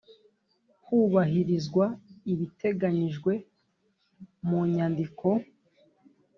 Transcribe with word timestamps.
hubahirizwa 0.85 1.85
ibiteganyijwe 2.31 3.33
mu 4.47 4.59
nyandiko 4.73 5.27